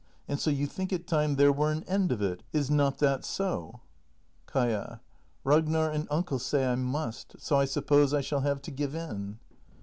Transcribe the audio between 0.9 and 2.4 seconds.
it time there were an end of